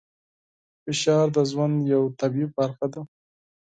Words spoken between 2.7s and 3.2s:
ده.